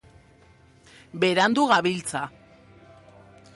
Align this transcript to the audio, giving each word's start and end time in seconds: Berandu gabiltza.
Berandu 1.25 1.67
gabiltza. 1.73 2.25